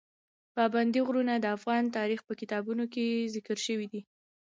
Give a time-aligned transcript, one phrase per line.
[0.55, 3.05] پابندی غرونه د افغان تاریخ په کتابونو کې
[3.35, 4.01] ذکر شوی دي.